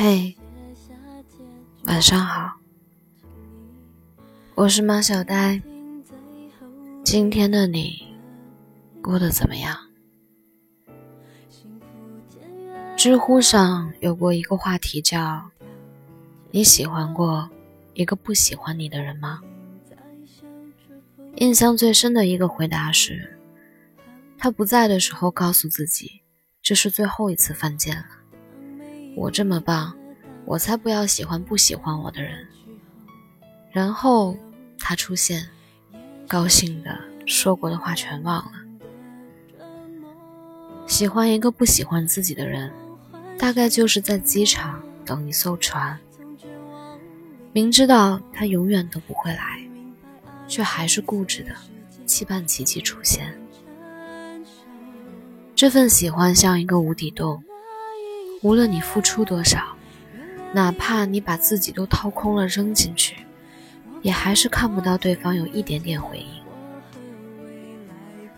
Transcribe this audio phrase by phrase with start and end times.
[0.00, 0.32] 嘿，
[1.86, 2.52] 晚上好，
[4.54, 5.60] 我是马小呆。
[7.02, 8.06] 今天的你
[9.02, 9.76] 过得怎么样？
[12.96, 15.50] 知乎上有过一个话题叫
[16.52, 17.50] “你喜欢过
[17.94, 19.40] 一个不喜欢你的人吗？”
[21.38, 23.36] 印象最深的一个回答是，
[24.38, 26.22] 他不在的时候告诉自己，
[26.62, 28.04] 这是最后一次犯贱了。
[29.16, 29.97] 我这么棒，
[30.48, 32.48] 我才不要喜欢不喜欢我的人。
[33.70, 34.34] 然后
[34.78, 35.46] 他出现，
[36.26, 38.52] 高兴的说过的话全忘了。
[40.86, 42.72] 喜欢一个不喜欢自己的人，
[43.36, 46.00] 大概就是在机场等一艘船，
[47.52, 49.68] 明知道他永远都不会来，
[50.46, 51.54] 却还是固执的
[52.06, 53.38] 期盼奇迹出现。
[55.54, 57.44] 这份喜欢像一个无底洞。
[58.40, 59.76] 无论你付出多少，
[60.52, 63.16] 哪怕你把自己都掏空了扔进去，
[64.02, 66.26] 也还是看不到对方有一点点回应。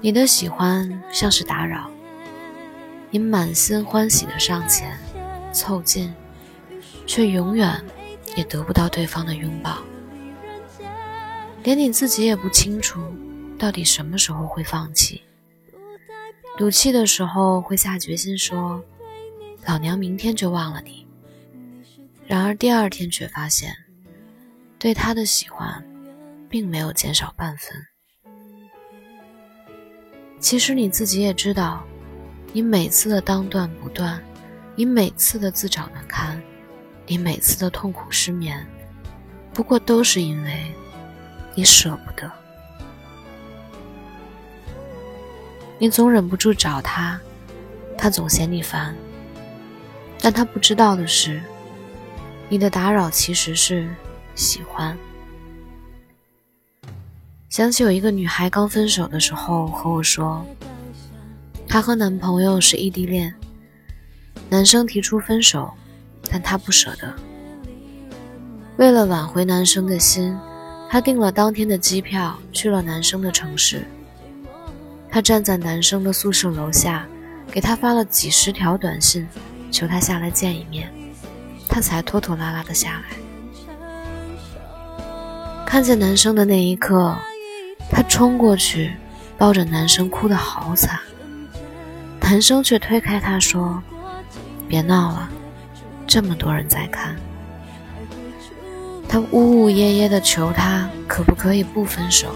[0.00, 1.90] 你的喜欢像是打扰，
[3.10, 4.96] 你满心欢喜的上前
[5.52, 6.14] 凑近，
[7.06, 7.82] 却永远
[8.36, 9.78] 也得不到对方的拥抱。
[11.64, 13.00] 连你自己也不清楚，
[13.58, 15.22] 到底什么时候会放弃。
[16.58, 18.82] 赌气的时候会下决心说。
[19.66, 21.05] 老娘明天就忘了你。
[22.26, 23.72] 然而第二天却发现，
[24.78, 25.84] 对他的喜欢，
[26.48, 27.70] 并没有减少半分。
[30.40, 31.84] 其实你自己也知道，
[32.52, 34.20] 你每次的当断不断，
[34.74, 36.42] 你每次的自找难堪，
[37.06, 38.66] 你每次的痛苦失眠，
[39.54, 40.74] 不过都是因为，
[41.54, 42.30] 你舍不得。
[45.78, 47.20] 你总忍不住找他，
[47.96, 48.96] 他总嫌你烦。
[50.18, 51.40] 但他不知道的是，
[52.48, 53.88] 你的打扰其实是
[54.34, 54.96] 喜欢。
[57.48, 60.44] 想起有一个女孩刚分手的时候和我说，
[61.66, 63.34] 她和男朋友是异地恋，
[64.48, 65.72] 男生提出分手，
[66.30, 67.12] 但她不舍得。
[68.76, 70.38] 为了挽回男生的心，
[70.88, 73.84] 她订了当天的机票去了男生的城市。
[75.08, 77.06] 她站在男生的宿舍楼下，
[77.50, 79.26] 给他发了几十条短信。
[79.68, 80.90] 求他下来见一面，
[81.76, 83.18] 他才拖拖拉拉的下来。
[85.66, 87.14] 看见男生的那一刻，
[87.90, 88.94] 他冲过去，
[89.36, 90.98] 抱着男生哭得好惨。
[92.22, 93.82] 男生却推开他说
[94.66, 95.28] ：“别闹了，
[96.06, 97.14] 这么多人在看。”
[99.06, 102.28] 他呜呜咽咽的求他可不可以不分手，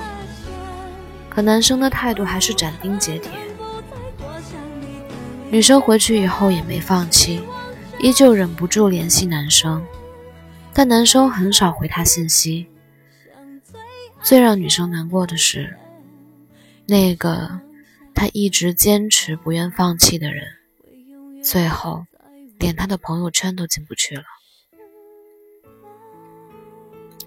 [1.30, 3.30] 可男生的态度还是斩钉截铁。
[5.48, 7.40] 女生回去以后也没放弃，
[8.02, 9.84] 依旧忍不住联系男生，
[10.72, 12.66] 但男生很少回她信息。
[14.22, 15.76] 最让女生难过的是，
[16.86, 17.60] 那个
[18.14, 20.44] 她一直坚持不愿放弃的人，
[21.42, 22.06] 最后
[22.58, 24.24] 连她的朋友圈都进不去了，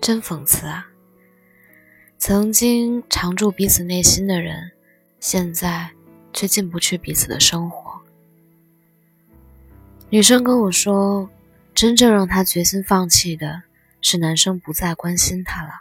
[0.02, 0.88] 真讽刺啊！
[2.18, 4.72] 曾经常驻彼此内心的人，
[5.20, 5.92] 现在
[6.32, 7.83] 却进不去彼此的生活。
[10.14, 11.28] 女生跟我说，
[11.74, 13.64] 真正让她决心放弃的
[14.00, 15.72] 是男生不再关心她了。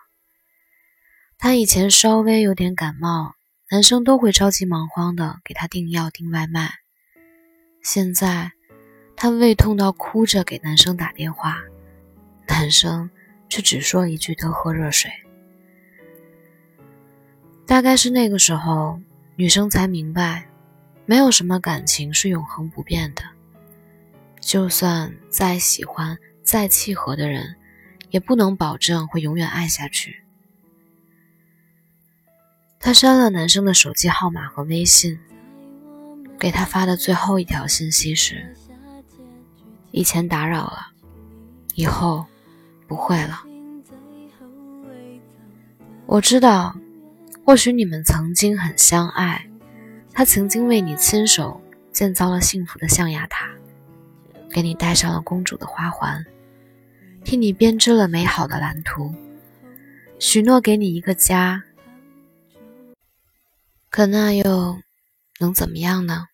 [1.37, 3.35] 她以前稍微有点感冒，
[3.71, 6.71] 男生都会着急忙慌的给她订药订外卖。
[7.83, 8.53] 现在，
[9.17, 11.59] 她胃痛到哭着给男生打电话，
[12.49, 13.11] 男生
[13.51, 15.11] 却只说一句多喝热水。
[17.67, 18.99] 大概是那个时候，
[19.37, 20.49] 女生才明白，
[21.05, 23.23] 没有什么感情是永恒不变的。
[24.43, 27.57] 就算再喜欢、再契合的人，
[28.11, 30.23] 也不能保证会永远爱下去。
[32.81, 35.19] 他删了男生的手机号码和微信，
[36.39, 38.57] 给他发的最后一条信息是
[39.93, 40.89] ：“以前打扰了，
[41.75, 42.27] 以后
[42.89, 43.45] 不会了。”
[46.05, 46.77] 我知道，
[47.47, 49.49] 或许你们曾经很相爱，
[50.13, 51.63] 他曾经为你亲手
[51.93, 53.49] 建造了幸福的象牙塔。
[54.53, 56.25] 给你戴上了公主的花环，
[57.25, 59.15] 替你编织了美好的蓝图，
[60.19, 61.65] 许诺给你一个家。
[63.89, 64.79] 可那又
[65.41, 66.27] 能怎么样呢？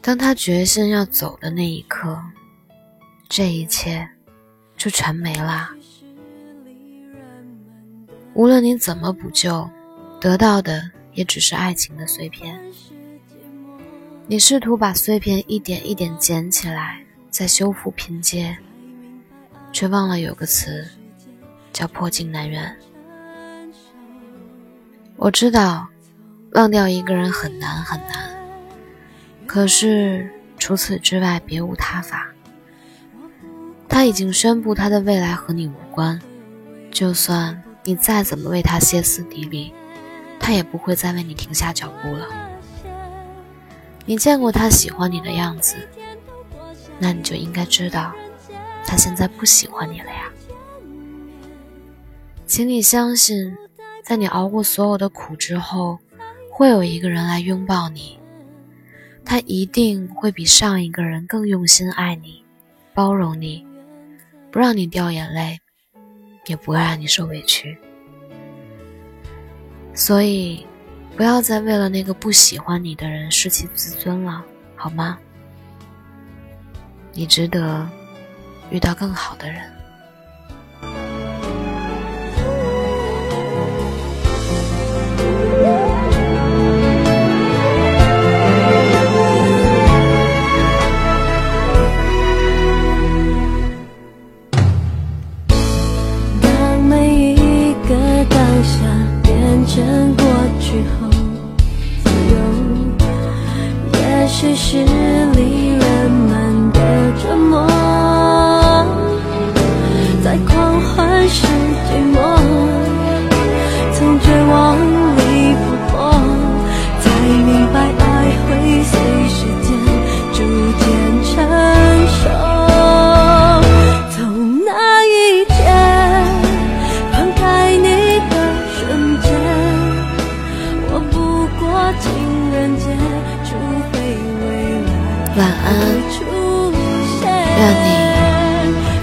[0.00, 2.18] 当他决心要走的那一刻，
[3.28, 4.08] 这一切
[4.76, 5.68] 就全没了。
[8.32, 9.68] 无论你怎么补救，
[10.20, 12.58] 得到的也只是爱情的碎片。
[14.30, 18.54] 你试图把碎片一点一点捡起来，再修复拼接，
[19.72, 20.86] 却忘了有个词
[21.72, 22.76] 叫破镜难圆。
[25.16, 25.88] 我知道，
[26.52, 28.38] 忘掉一个人很难很难，
[29.46, 32.28] 可是除此之外别无他法。
[33.88, 36.20] 他已经宣布他的未来和你无关，
[36.90, 39.72] 就算你再怎么为他歇斯底里，
[40.38, 42.26] 他也不会再为你停下脚步了。
[44.08, 45.76] 你见过他喜欢你的样子，
[46.98, 48.10] 那你就应该知道，
[48.86, 50.32] 他现在不喜欢你了呀。
[52.46, 53.54] 请你相信，
[54.02, 55.98] 在你熬过所有的苦之后，
[56.50, 58.18] 会有一个人来拥抱你，
[59.26, 62.42] 他一定会比上一个人更用心爱你，
[62.94, 63.66] 包容你，
[64.50, 65.60] 不让你掉眼泪，
[66.46, 67.76] 也不会让你受委屈。
[69.92, 70.66] 所以。
[71.18, 74.40] 不要再为了那个不喜欢你的人失去自尊了，
[74.76, 75.18] 好吗？
[77.12, 77.84] 你值得
[78.70, 79.60] 遇到更好的人。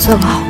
[0.05, 0.44] 这个好。